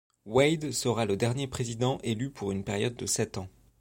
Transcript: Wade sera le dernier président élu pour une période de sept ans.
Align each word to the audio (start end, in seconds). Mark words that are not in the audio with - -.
Wade 0.25 0.71
sera 0.73 1.05
le 1.05 1.15
dernier 1.15 1.45
président 1.45 1.99
élu 2.01 2.31
pour 2.31 2.51
une 2.51 2.63
période 2.63 2.95
de 2.95 3.05
sept 3.05 3.37
ans. 3.37 3.49